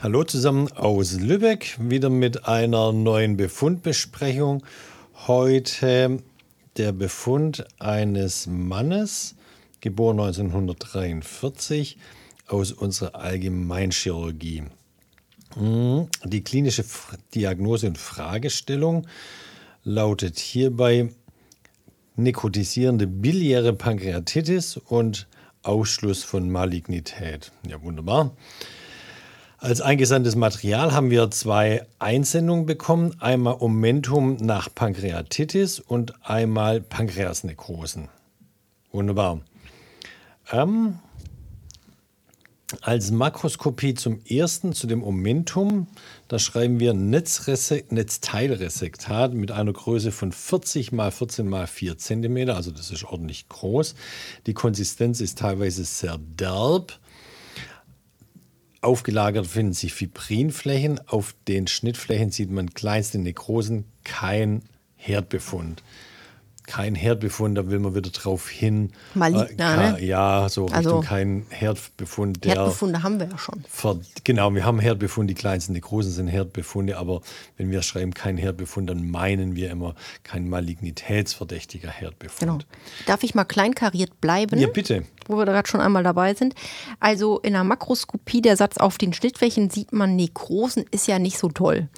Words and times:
Hallo 0.00 0.22
zusammen 0.22 0.70
aus 0.76 1.14
Lübeck, 1.14 1.76
wieder 1.80 2.08
mit 2.08 2.46
einer 2.46 2.92
neuen 2.92 3.36
Befundbesprechung. 3.36 4.62
Heute 5.26 6.22
der 6.76 6.92
Befund 6.92 7.66
eines 7.80 8.46
Mannes, 8.46 9.34
geboren 9.80 10.20
1943, 10.20 11.98
aus 12.46 12.70
unserer 12.70 13.16
Allgemeinchirurgie. 13.16 14.62
Hm, 15.54 16.06
die 16.22 16.44
klinische 16.44 16.84
Diagnose 17.34 17.88
und 17.88 17.98
Fragestellung 17.98 19.08
lautet 19.82 20.38
hierbei 20.38 21.08
nekrotisierende 22.18 23.06
biliäre 23.06 23.72
Pankreatitis 23.72 24.76
und 24.76 25.26
Ausschluss 25.62 26.24
von 26.24 26.50
Malignität. 26.50 27.52
Ja, 27.66 27.82
wunderbar. 27.82 28.36
Als 29.58 29.80
eingesandtes 29.80 30.36
Material 30.36 30.92
haben 30.92 31.10
wir 31.10 31.30
zwei 31.32 31.84
Einsendungen 31.98 32.64
bekommen. 32.64 33.16
Einmal 33.18 33.56
Momentum 33.58 34.36
nach 34.36 34.72
Pankreatitis 34.72 35.80
und 35.80 36.14
einmal 36.22 36.80
Pankreasnekrosen. 36.80 38.08
Wunderbar. 38.92 39.40
Ähm, 40.52 41.00
als 42.82 43.10
Makroskopie 43.10 43.94
zum 43.94 44.20
ersten, 44.26 44.74
zu 44.74 44.86
dem 44.86 44.98
Momentum, 44.98 45.86
da 46.28 46.38
schreiben 46.38 46.78
wir 46.80 46.92
Netzteilresektat 46.92 49.32
mit 49.32 49.50
einer 49.50 49.72
Größe 49.72 50.12
von 50.12 50.32
40 50.32 50.92
mal 50.92 51.10
14 51.10 51.48
mal 51.48 51.66
4 51.66 51.96
cm, 51.96 52.50
also 52.50 52.70
das 52.70 52.90
ist 52.90 53.04
ordentlich 53.04 53.48
groß. 53.48 53.94
Die 54.46 54.52
Konsistenz 54.52 55.20
ist 55.20 55.38
teilweise 55.38 55.84
sehr 55.84 56.18
derb. 56.18 56.98
Aufgelagert 58.82 59.46
finden 59.46 59.72
sich 59.72 59.94
Fibrinflächen. 59.94 61.00
Auf 61.08 61.34
den 61.48 61.68
Schnittflächen 61.68 62.30
sieht 62.30 62.50
man 62.50 62.74
kleinste 62.74 63.18
Nekrosen, 63.18 63.86
kein 64.04 64.60
Herdbefund 64.96 65.82
kein 66.68 66.94
Herdbefund, 66.94 67.56
da 67.56 67.68
will 67.68 67.78
man 67.78 67.94
wieder 67.94 68.10
drauf 68.10 68.48
hin. 68.48 68.92
Maligner, 69.14 69.74
äh, 69.74 69.92
ne? 69.92 70.04
Ja, 70.04 70.48
so 70.50 70.66
also, 70.66 70.98
Richtung 70.98 71.02
kein 71.02 71.46
Herdbefund. 71.48 72.44
Der 72.44 72.56
Herdbefunde 72.56 73.02
haben 73.02 73.18
wir 73.18 73.28
ja 73.28 73.38
schon. 73.38 73.64
genau, 74.22 74.54
wir 74.54 74.64
haben 74.64 74.78
Herdbefunde, 74.78 75.32
die 75.32 75.40
kleinsten, 75.40 75.72
die 75.72 75.80
großen 75.80 76.12
sind 76.12 76.28
Herdbefunde, 76.28 76.98
aber 76.98 77.22
wenn 77.56 77.70
wir 77.70 77.80
schreiben 77.80 78.12
kein 78.12 78.36
Herdbefund, 78.36 78.90
dann 78.90 79.10
meinen 79.10 79.56
wir 79.56 79.70
immer 79.70 79.94
kein 80.24 80.48
malignitätsverdächtiger 80.48 81.88
Herdbefund. 81.88 82.40
Genau. 82.40 82.58
Darf 83.06 83.22
ich 83.22 83.34
mal 83.34 83.44
kleinkariert 83.44 84.20
bleiben? 84.20 84.58
Ja, 84.58 84.68
bitte. 84.68 85.04
Wo 85.26 85.36
wir 85.38 85.46
gerade 85.46 85.68
schon 85.68 85.80
einmal 85.80 86.02
dabei 86.02 86.34
sind. 86.34 86.54
Also 87.00 87.38
in 87.38 87.54
der 87.54 87.64
Makroskopie, 87.64 88.42
der 88.42 88.58
Satz 88.58 88.76
auf 88.76 88.98
den 88.98 89.14
Schnittflächen 89.14 89.70
sieht 89.70 89.92
man 89.92 90.16
Nekrosen, 90.16 90.84
ist 90.90 91.08
ja 91.08 91.18
nicht 91.18 91.38
so 91.38 91.48
toll. 91.48 91.88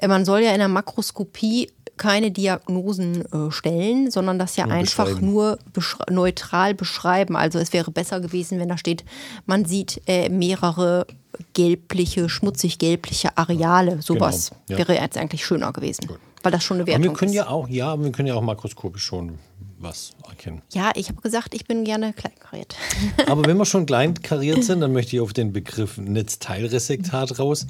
Ja. 0.00 0.08
Man 0.08 0.26
soll 0.26 0.40
ja 0.40 0.52
in 0.52 0.58
der 0.58 0.68
Makroskopie 0.68 1.68
keine 1.96 2.30
Diagnosen 2.30 3.24
äh, 3.32 3.50
stellen, 3.50 4.10
sondern 4.10 4.38
das 4.38 4.56
ja, 4.56 4.66
ja 4.66 4.74
einfach 4.74 5.20
nur 5.20 5.58
besch 5.72 5.96
neutral 6.10 6.74
beschreiben. 6.74 7.36
Also 7.36 7.58
es 7.58 7.72
wäre 7.72 7.90
besser 7.90 8.20
gewesen, 8.20 8.58
wenn 8.58 8.68
da 8.68 8.78
steht, 8.78 9.04
man 9.46 9.64
sieht 9.64 10.02
äh, 10.06 10.28
mehrere 10.28 11.06
gelbliche, 11.52 12.28
schmutzig-gelbliche 12.28 13.36
Areale. 13.36 14.02
Sowas 14.02 14.50
genau, 14.50 14.60
ja. 14.68 14.78
wäre 14.78 15.00
jetzt 15.00 15.16
eigentlich 15.16 15.44
schöner 15.44 15.72
gewesen. 15.72 16.06
Gut. 16.06 16.20
Weil 16.42 16.52
das 16.52 16.62
schon 16.62 16.76
eine 16.76 16.86
Wertung 16.86 17.04
aber 17.04 17.12
wir 17.12 17.18
können 17.18 17.30
ist. 17.30 17.36
Ja, 17.36 17.48
auch, 17.48 17.68
ja, 17.68 17.98
wir 17.98 18.12
können 18.12 18.28
ja 18.28 18.34
auch 18.34 18.42
makroskopisch 18.42 19.02
schon 19.02 19.38
was 19.78 20.12
erkennen. 20.28 20.62
Ja, 20.72 20.92
ich 20.94 21.08
habe 21.08 21.20
gesagt, 21.20 21.54
ich 21.54 21.66
bin 21.66 21.84
gerne 21.84 22.12
kleinkariert. 22.12 22.76
aber 23.26 23.44
wenn 23.46 23.56
wir 23.56 23.64
schon 23.64 23.86
kleinkariert 23.86 24.64
sind, 24.64 24.80
dann 24.80 24.92
möchte 24.92 25.16
ich 25.16 25.20
auf 25.20 25.32
den 25.32 25.52
Begriff 25.52 25.96
Netzteilresektat 25.98 27.38
raus. 27.38 27.66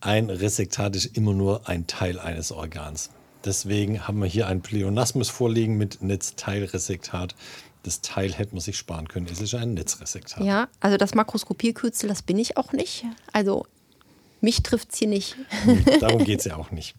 Ein 0.00 0.30
Resektat 0.30 0.96
ist 0.96 1.16
immer 1.16 1.32
nur 1.32 1.68
ein 1.68 1.86
Teil 1.86 2.18
eines 2.18 2.52
Organs. 2.52 3.10
Deswegen 3.44 4.06
haben 4.06 4.18
wir 4.20 4.26
hier 4.26 4.46
ein 4.46 4.62
Pleonasmus 4.62 5.28
vorliegen 5.28 5.76
mit 5.76 6.02
Netzteilresektat. 6.02 7.34
Das 7.82 8.00
Teil 8.00 8.32
hätte 8.32 8.52
man 8.52 8.60
sich 8.60 8.78
sparen 8.78 9.08
können. 9.08 9.26
Es 9.30 9.40
ist 9.40 9.54
ein 9.54 9.74
Netzresektat. 9.74 10.42
Ja, 10.42 10.68
also 10.80 10.96
das 10.96 11.14
Makroskopierkürzel, 11.14 12.08
das 12.08 12.22
bin 12.22 12.38
ich 12.38 12.56
auch 12.56 12.72
nicht. 12.72 13.04
Also 13.32 13.66
mich 14.40 14.62
trifft 14.62 14.92
es 14.92 14.98
hier 14.98 15.08
nicht. 15.08 15.36
Darum 16.00 16.24
geht 16.24 16.38
es 16.40 16.46
ja 16.46 16.56
auch 16.56 16.70
nicht. 16.70 16.94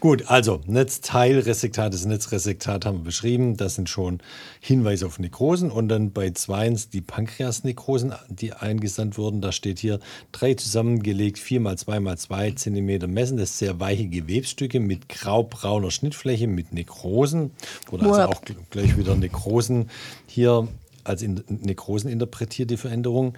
Gut, 0.00 0.24
also 0.28 0.60
Netzteilresektat, 0.66 1.92
das 1.92 2.04
Netzresektat 2.04 2.86
haben 2.86 2.98
wir 2.98 3.04
beschrieben. 3.04 3.56
Das 3.56 3.74
sind 3.74 3.88
schon 3.88 4.20
Hinweise 4.60 5.06
auf 5.06 5.18
Nekrosen. 5.18 5.70
Und 5.70 5.88
dann 5.88 6.12
bei 6.12 6.30
zweitens 6.30 6.88
die 6.90 7.00
Pankreasnekrosen, 7.00 8.14
die 8.28 8.52
eingesandt 8.52 9.18
wurden. 9.18 9.40
Da 9.40 9.52
steht 9.52 9.78
hier 9.78 10.00
drei 10.32 10.54
zusammengelegt, 10.54 11.38
4 11.38 11.60
mal 11.60 11.76
2 11.76 12.00
mal 12.00 12.18
2 12.18 12.52
cm 12.52 13.12
messen. 13.12 13.36
Das 13.36 13.58
sind 13.58 13.68
sehr 13.68 13.80
weiche 13.80 14.06
Gewebsstücke 14.06 14.80
mit 14.80 15.08
graubrauner 15.08 15.90
Schnittfläche 15.90 16.46
mit 16.46 16.72
Nekrosen. 16.72 17.52
Oder 17.90 18.06
also 18.06 18.22
auch 18.22 18.42
gleich 18.70 18.96
wieder 18.96 19.16
Nekrosen 19.16 19.90
hier 20.26 20.68
als 21.04 21.22
Nekrosen 21.22 22.10
interpretiert, 22.10 22.70
die 22.70 22.76
Veränderung. 22.76 23.34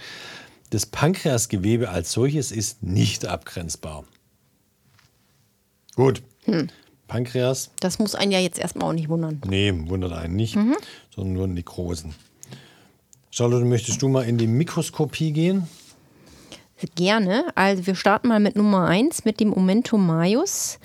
Das 0.71 0.87
Pankreasgewebe 0.87 1.91
als 1.91 2.13
solches 2.13 2.51
ist 2.51 2.83
nicht 2.83 3.27
abgrenzbar. 3.27 4.05
Gut. 5.97 6.23
Hm. 6.45 6.69
Pankreas. 7.07 7.71
Das 7.81 7.99
muss 7.99 8.15
einen 8.15 8.33
ja 8.33 8.39
jetzt 8.39 8.59
erstmal 8.59 8.89
auch 8.89 8.95
nicht 8.95 9.09
wundern. 9.09 9.41
Nee, 9.47 9.73
wundert 9.87 10.13
einen 10.13 10.35
nicht, 10.35 10.57
mhm. 10.57 10.77
sondern 11.15 11.35
nur 11.35 11.47
Nekrosen. 11.47 12.15
Charlotte, 13.31 13.67
möchtest 13.67 14.01
du 14.01 14.09
mal 14.09 14.23
in 14.23 14.39
die 14.39 14.47
Mikroskopie 14.47 15.33
gehen? 15.33 15.69
Gerne. 16.95 17.45
Also 17.55 17.87
wir 17.87 17.95
starten 17.95 18.29
mal 18.29 18.41
mit 18.41 18.57
Nummer 18.57 18.89
1, 18.89 19.25
mit 19.25 19.41
dem 19.41 19.49
Momentum 19.49 20.07
Maius 20.07 20.79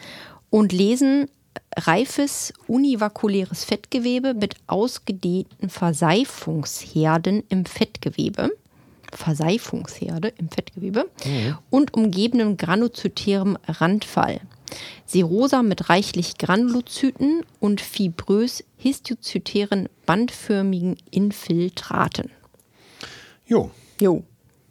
und 0.49 0.71
lesen 0.73 1.29
reifes 1.77 2.53
univakuläres 2.67 3.63
Fettgewebe 3.63 4.33
mit 4.33 4.55
ausgedehnten 4.67 5.69
Verseifungsherden 5.69 7.43
im 7.49 7.65
Fettgewebe. 7.65 8.51
Verseifungsherde 9.13 10.33
im 10.37 10.49
Fettgewebe 10.49 11.09
mhm. 11.25 11.57
und 11.69 11.93
umgebenem 11.93 12.57
granulozytärem 12.57 13.57
Randfall. 13.65 14.41
Serosa 15.05 15.63
mit 15.63 15.89
reichlich 15.89 16.37
Granulozyten 16.37 17.43
und 17.59 17.81
fibrös 17.81 18.63
histiozytären 18.77 19.89
bandförmigen 20.05 20.97
Infiltraten. 21.11 22.31
Jo. 23.45 23.71
Jo. 23.99 24.23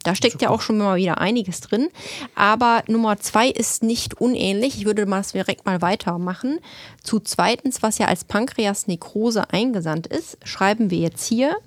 Da 0.03 0.15
steckt 0.15 0.41
ja 0.41 0.49
auch 0.49 0.61
schon 0.61 0.77
mal 0.77 0.95
wieder 0.95 1.17
einiges 1.19 1.59
drin. 1.59 1.89
Aber 2.33 2.83
Nummer 2.87 3.17
zwei 3.19 3.49
ist 3.49 3.83
nicht 3.83 4.21
unähnlich. 4.21 4.77
Ich 4.77 4.85
würde 4.85 5.05
das 5.05 5.33
direkt 5.33 5.65
mal 5.65 5.81
weitermachen. 5.81 6.59
Zu 7.03 7.19
zweitens, 7.19 7.83
was 7.83 7.97
ja 7.97 8.07
als 8.07 8.23
Pankreasnekrose 8.23 9.49
eingesandt 9.51 10.07
ist, 10.07 10.37
schreiben 10.45 10.91
wir 10.91 10.99
jetzt 10.99 11.27
hier 11.27 11.57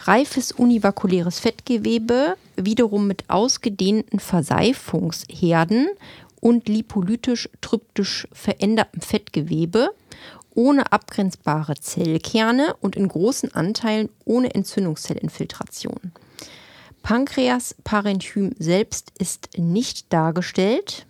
reifes 0.00 0.52
univakuläres 0.52 1.40
Fettgewebe, 1.40 2.36
wiederum 2.56 3.06
mit 3.06 3.24
ausgedehnten 3.28 4.18
Verseifungsherden 4.18 5.88
und 6.44 6.68
lipolytisch-tryptisch 6.68 8.28
verändertem 8.30 9.00
Fettgewebe, 9.00 9.94
ohne 10.54 10.92
abgrenzbare 10.92 11.74
Zellkerne 11.76 12.76
und 12.82 12.96
in 12.96 13.08
großen 13.08 13.54
Anteilen 13.54 14.10
ohne 14.26 14.54
Entzündungszellinfiltration. 14.54 16.12
Pankreasparenchym 17.02 18.54
selbst 18.58 19.10
ist 19.18 19.56
nicht 19.56 20.12
dargestellt 20.12 21.06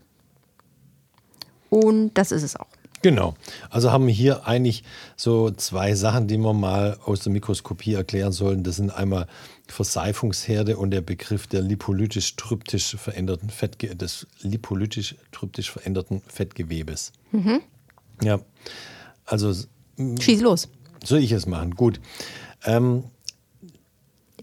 und 1.68 2.14
das 2.14 2.30
ist 2.30 2.44
es 2.44 2.54
auch. 2.54 2.73
Genau. 3.04 3.34
Also 3.68 3.92
haben 3.92 4.06
wir 4.06 4.14
hier 4.14 4.46
eigentlich 4.46 4.82
so 5.14 5.50
zwei 5.50 5.94
Sachen, 5.94 6.26
die 6.26 6.38
wir 6.38 6.54
mal 6.54 6.96
aus 7.04 7.20
der 7.20 7.34
Mikroskopie 7.34 7.92
erklären 7.92 8.32
sollen. 8.32 8.62
Das 8.62 8.76
sind 8.76 8.88
einmal 8.88 9.26
Verseifungsherde 9.68 10.78
und 10.78 10.90
der 10.90 11.02
Begriff 11.02 11.46
der 11.46 11.60
lipolytisch-tryptisch 11.60 12.96
veränderten 12.96 13.50
Fettge 13.50 13.94
des 13.94 14.26
lipolytisch-tryptisch 14.40 15.70
veränderten 15.70 16.22
Fettgewebes. 16.28 17.12
Mhm. 17.30 17.60
Ja. 18.22 18.40
Also 19.26 19.52
schieß 20.18 20.40
los. 20.40 20.70
Soll 21.04 21.18
ich 21.18 21.32
es 21.32 21.44
machen? 21.44 21.72
Gut. 21.74 22.00
Ähm, 22.64 23.04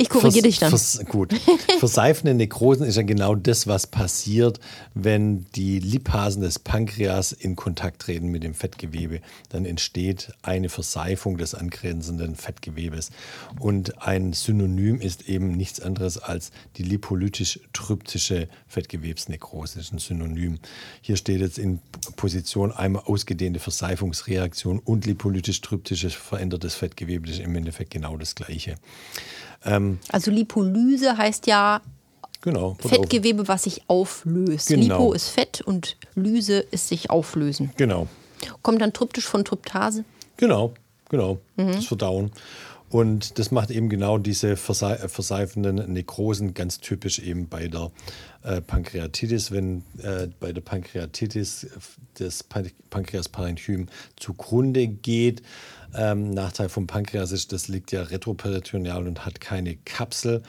Ich 0.01 0.09
korrigiere 0.09 0.47
dich 0.47 0.57
dann. 0.57 0.69
Vers, 0.69 1.01
gut. 1.07 1.33
Verseifende 1.79 2.33
Nekrosen 2.33 2.85
ist 2.85 2.95
ja 2.95 3.03
genau 3.03 3.35
das, 3.35 3.67
was 3.67 3.85
passiert, 3.85 4.59
wenn 4.95 5.45
die 5.55 5.79
Lipasen 5.79 6.41
des 6.41 6.57
Pankreas 6.57 7.31
in 7.31 7.55
Kontakt 7.55 8.01
treten 8.01 8.27
mit 8.27 8.43
dem 8.43 8.55
Fettgewebe. 8.55 9.21
Dann 9.49 9.65
entsteht 9.65 10.33
eine 10.41 10.69
Verseifung 10.69 11.37
des 11.37 11.53
angrenzenden 11.53 12.35
Fettgewebes. 12.35 13.11
Und 13.59 14.01
ein 14.01 14.33
Synonym 14.33 14.99
ist 14.99 15.29
eben 15.29 15.51
nichts 15.55 15.79
anderes 15.79 16.17
als 16.17 16.51
die 16.77 16.83
lipolytisch-tryptische 16.83 18.47
Fettgewebsnekrose. 18.67 19.75
Das 19.77 19.85
ist 19.85 19.93
ein 19.93 19.99
Synonym. 19.99 20.59
Hier 21.01 21.15
steht 21.15 21.41
jetzt 21.41 21.59
in 21.59 21.79
Position 22.15 22.71
einmal 22.71 23.03
ausgedehnte 23.05 23.59
Verseifungsreaktion 23.59 24.79
und 24.79 25.05
lipolytisch-tryptisches 25.05 26.15
verändertes 26.15 26.73
Fettgewebe. 26.73 27.27
Das 27.27 27.37
ist 27.37 27.45
im 27.45 27.55
Endeffekt 27.55 27.91
genau 27.91 28.17
das 28.17 28.33
Gleiche. 28.33 28.77
Ähm, 29.63 29.90
also 30.09 30.31
Lipolyse 30.31 31.17
heißt 31.17 31.47
ja 31.47 31.81
genau, 32.41 32.75
Fettgewebe, 32.79 33.47
was 33.47 33.63
sich 33.63 33.81
auflöst. 33.87 34.67
Genau. 34.67 34.81
Lipo 34.97 35.13
ist 35.13 35.29
Fett 35.29 35.61
und 35.61 35.97
Lyse 36.15 36.59
ist 36.71 36.87
sich 36.87 37.09
auflösen. 37.09 37.71
Genau. 37.77 38.07
Kommt 38.61 38.81
dann 38.81 38.93
tryptisch 38.93 39.25
von 39.25 39.45
Tryptase? 39.45 40.03
Genau, 40.37 40.73
genau. 41.09 41.39
Mhm. 41.55 41.73
Das 41.73 41.85
Verdauen. 41.85 42.31
Und 42.91 43.39
das 43.39 43.51
macht 43.51 43.71
eben 43.71 43.87
genau 43.87 44.17
diese 44.17 44.57
verseifenden 44.57 45.93
Nekrosen 45.93 46.53
ganz 46.53 46.81
typisch 46.81 47.19
eben 47.19 47.47
bei 47.47 47.69
der 47.69 47.89
äh, 48.43 48.59
Pankreatitis. 48.59 49.49
Wenn 49.49 49.85
äh, 50.03 50.27
bei 50.41 50.51
der 50.51 50.59
Pankreatitis 50.59 51.67
das 52.15 52.43
Pankreasparenchym 52.89 53.87
zugrunde 54.17 54.89
geht, 54.89 55.41
ähm, 55.95 56.31
Nachteil 56.31 56.67
vom 56.67 56.85
Pankreas 56.85 57.31
ist, 57.31 57.53
das 57.53 57.69
liegt 57.69 57.93
ja 57.93 58.03
retroperitoneal 58.03 59.07
und 59.07 59.25
hat 59.25 59.39
keine 59.39 59.77
Kapsel. 59.77 60.43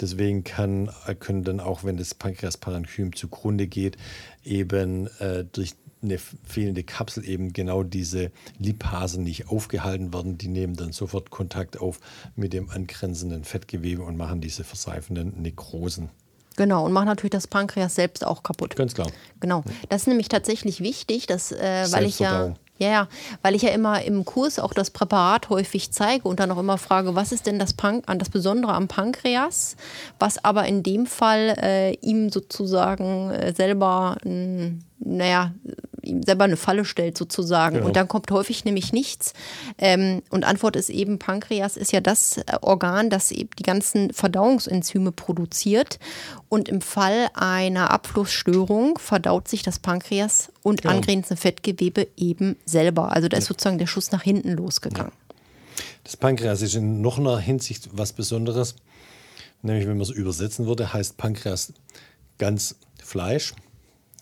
Deswegen 0.00 0.44
kann, 0.44 0.90
können 1.18 1.42
dann 1.42 1.58
auch, 1.58 1.82
wenn 1.82 1.96
das 1.96 2.14
Pankreasparenchym 2.14 3.16
zugrunde 3.16 3.66
geht, 3.66 3.96
eben 4.44 5.08
äh, 5.18 5.44
durch 5.44 5.74
eine 6.02 6.18
fehlende 6.18 6.82
Kapsel 6.82 7.28
eben 7.28 7.52
genau 7.52 7.82
diese 7.82 8.30
Lipasen 8.58 9.24
nicht 9.24 9.48
aufgehalten 9.48 10.12
werden. 10.12 10.38
Die 10.38 10.48
nehmen 10.48 10.76
dann 10.76 10.92
sofort 10.92 11.30
Kontakt 11.30 11.80
auf 11.80 12.00
mit 12.36 12.52
dem 12.52 12.70
angrenzenden 12.70 13.44
Fettgewebe 13.44 14.02
und 14.02 14.16
machen 14.16 14.40
diese 14.40 14.64
verseifenden 14.64 15.40
Nekrosen. 15.42 16.10
Genau, 16.56 16.84
und 16.84 16.92
machen 16.92 17.06
natürlich 17.06 17.30
das 17.30 17.46
Pankreas 17.46 17.94
selbst 17.94 18.26
auch 18.26 18.42
kaputt. 18.42 18.76
Ganz 18.76 18.94
klar. 18.94 19.10
Genau. 19.40 19.64
Das 19.88 20.02
ist 20.02 20.08
nämlich 20.08 20.28
tatsächlich 20.28 20.80
wichtig, 20.80 21.26
dass, 21.26 21.52
äh, 21.52 21.86
weil 21.90 22.04
ich 22.04 22.18
ja. 22.18 22.54
Ja, 22.80 22.88
ja, 22.88 23.08
weil 23.42 23.54
ich 23.54 23.60
ja 23.60 23.68
immer 23.70 24.02
im 24.02 24.24
Kurs 24.24 24.58
auch 24.58 24.72
das 24.72 24.90
Präparat 24.90 25.50
häufig 25.50 25.92
zeige 25.92 26.26
und 26.26 26.40
dann 26.40 26.50
auch 26.50 26.58
immer 26.58 26.78
frage, 26.78 27.14
was 27.14 27.30
ist 27.30 27.46
denn 27.46 27.58
das, 27.58 27.74
Pan 27.74 28.02
das 28.16 28.30
Besondere 28.30 28.72
am 28.72 28.88
Pankreas, 28.88 29.76
was 30.18 30.42
aber 30.42 30.64
in 30.64 30.82
dem 30.82 31.04
Fall 31.04 31.58
äh, 31.60 31.92
ihm 31.96 32.30
sozusagen 32.30 33.32
äh, 33.32 33.52
selber, 33.52 34.16
naja, 34.24 35.52
ihm 36.02 36.22
selber 36.22 36.44
eine 36.44 36.56
Falle 36.56 36.84
stellt 36.84 37.16
sozusagen. 37.16 37.76
Genau. 37.76 37.86
Und 37.86 37.96
dann 37.96 38.08
kommt 38.08 38.30
häufig 38.30 38.64
nämlich 38.64 38.92
nichts. 38.92 39.32
Ähm, 39.78 40.22
und 40.30 40.44
Antwort 40.44 40.76
ist 40.76 40.90
eben, 40.90 41.18
Pankreas 41.18 41.76
ist 41.76 41.92
ja 41.92 42.00
das 42.00 42.38
äh, 42.38 42.44
Organ, 42.60 43.10
das 43.10 43.30
eben 43.30 43.50
die 43.58 43.62
ganzen 43.62 44.12
Verdauungsenzyme 44.12 45.12
produziert. 45.12 45.98
Und 46.48 46.68
im 46.68 46.80
Fall 46.80 47.28
einer 47.34 47.90
Abflussstörung 47.90 48.98
verdaut 48.98 49.48
sich 49.48 49.62
das 49.62 49.78
Pankreas 49.78 50.52
und 50.62 50.82
genau. 50.82 50.94
angrenzende 50.94 51.40
Fettgewebe 51.40 52.08
eben 52.16 52.56
selber. 52.64 53.12
Also 53.12 53.28
da 53.28 53.36
ist 53.36 53.46
sozusagen 53.46 53.78
der 53.78 53.86
Schuss 53.86 54.10
nach 54.12 54.22
hinten 54.22 54.52
losgegangen. 54.52 55.12
Ja. 55.12 55.34
Das 56.04 56.16
Pankreas 56.16 56.62
ist 56.62 56.74
in 56.74 57.00
noch 57.00 57.18
einer 57.18 57.38
Hinsicht 57.38 57.90
was 57.92 58.12
Besonderes. 58.12 58.74
Nämlich, 59.62 59.86
wenn 59.86 59.96
man 59.96 60.02
es 60.02 60.10
übersetzen 60.10 60.66
würde, 60.66 60.92
heißt 60.92 61.16
Pankreas 61.16 61.72
ganz 62.38 62.76
Fleisch, 63.02 63.54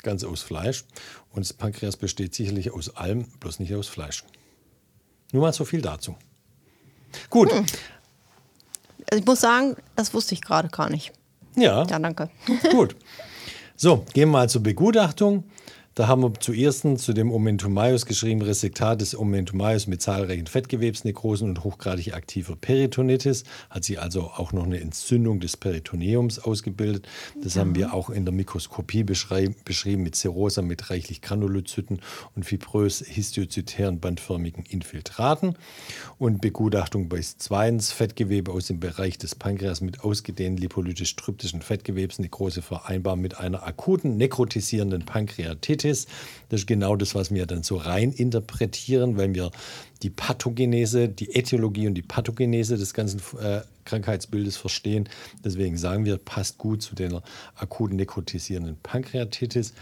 ganz 0.02 0.24
aus 0.24 0.42
Fleisch. 0.42 0.84
Und 1.30 1.44
das 1.44 1.52
Pankreas 1.52 1.96
besteht 1.96 2.34
sicherlich 2.34 2.72
aus 2.72 2.96
allem, 2.96 3.24
bloß 3.40 3.58
nicht 3.60 3.74
aus 3.74 3.88
Fleisch. 3.88 4.24
Nur 5.32 5.42
mal 5.42 5.52
so 5.52 5.64
viel 5.64 5.82
dazu. 5.82 6.16
Gut. 7.30 7.52
Hm. 7.52 7.66
Also 9.10 9.20
ich 9.20 9.26
muss 9.26 9.40
sagen, 9.40 9.76
das 9.96 10.12
wusste 10.12 10.34
ich 10.34 10.42
gerade 10.42 10.68
gar 10.68 10.90
nicht. 10.90 11.12
Ja. 11.56 11.84
Ja, 11.86 11.98
danke. 11.98 12.30
Gut. 12.70 12.94
So, 13.76 14.04
gehen 14.12 14.28
wir 14.28 14.38
mal 14.38 14.48
zur 14.48 14.62
Begutachtung. 14.62 15.44
Da 15.98 16.06
haben 16.06 16.22
wir 16.22 16.32
zuerst 16.34 16.86
zu 16.98 17.12
dem 17.12 17.32
Omentumaius 17.32 18.06
geschrieben, 18.06 18.40
Resektat 18.40 19.00
des 19.00 19.18
Omentumaius 19.18 19.88
mit 19.88 20.00
zahlreichen 20.00 20.46
Fettgewebsnekrosen 20.46 21.48
und 21.48 21.64
hochgradig 21.64 22.14
aktiver 22.14 22.54
Peritonitis. 22.54 23.42
Hat 23.68 23.82
sich 23.82 24.00
also 24.00 24.30
auch 24.30 24.52
noch 24.52 24.62
eine 24.62 24.78
Entzündung 24.78 25.40
des 25.40 25.56
Peritoneums 25.56 26.38
ausgebildet. 26.38 27.08
Das 27.42 27.56
ja. 27.56 27.62
haben 27.62 27.74
wir 27.74 27.94
auch 27.94 28.10
in 28.10 28.24
der 28.24 28.32
Mikroskopie 28.32 29.02
beschrieben 29.02 30.04
mit 30.04 30.14
Serosa 30.14 30.62
mit 30.62 30.88
reichlich 30.88 31.20
Granulozyten 31.20 31.98
und 32.36 32.44
fibrös 32.44 33.04
histiozytären 33.04 33.98
bandförmigen 33.98 34.66
Infiltraten. 34.66 35.56
Und 36.16 36.40
Begutachtung 36.40 37.08
bei 37.08 37.20
zweitens 37.22 37.90
Fettgewebe 37.90 38.52
aus 38.52 38.68
dem 38.68 38.78
Bereich 38.78 39.18
des 39.18 39.34
Pankreas 39.34 39.80
mit 39.80 40.04
ausgedehnten 40.04 40.62
lipolytisch-tryptischen 40.62 41.60
Fettgewebsnekrose 41.60 42.62
vereinbar 42.62 43.16
mit 43.16 43.40
einer 43.40 43.66
akuten 43.66 44.16
nekrotisierenden 44.16 45.04
Pankreatitis 45.04 45.87
Diabetes. 45.88 46.06
Das 46.48 46.60
ist 46.60 46.66
genau 46.66 46.96
das, 46.96 47.14
was 47.14 47.32
wir 47.32 47.46
dann 47.46 47.62
so 47.62 47.76
rein 47.76 48.12
interpretieren, 48.12 49.16
weil 49.16 49.34
wir 49.34 49.50
die 50.02 50.10
Pathogenese, 50.10 51.08
die 51.08 51.34
Äthiologie 51.34 51.86
und 51.88 51.94
die 51.94 52.02
Pathogenese 52.02 52.76
des 52.76 52.94
ganzen 52.94 53.20
äh, 53.40 53.60
Krankheitsbildes 53.84 54.56
verstehen. 54.56 55.08
Deswegen 55.44 55.76
sagen 55.76 56.04
wir, 56.04 56.18
passt 56.18 56.58
gut 56.58 56.82
zu 56.82 56.94
der 56.94 57.22
akuten 57.56 57.96
nekrotisierenden 57.96 58.76
Pankreatitis. 58.82 59.74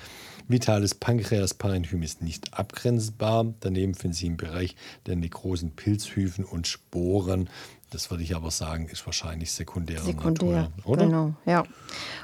Vitales 0.48 0.94
Pankreasparenchym 0.94 2.02
ist 2.02 2.22
nicht 2.22 2.54
abgrenzbar. 2.54 3.52
Daneben 3.60 3.94
finden 3.94 4.14
Sie 4.14 4.26
im 4.26 4.36
Bereich 4.36 4.76
der 5.06 5.16
nekrosen 5.16 5.72
Pilzhyphen 5.72 6.44
und 6.44 6.68
Sporen 6.68 7.50
das 7.90 8.10
würde 8.10 8.24
ich 8.24 8.34
aber 8.34 8.50
sagen, 8.50 8.88
ist 8.88 9.06
wahrscheinlich 9.06 9.52
sekundär. 9.52 10.02
Sekundär, 10.02 10.62
Natur, 10.62 10.72
oder? 10.84 11.06
Genau, 11.06 11.34
ja. 11.44 11.64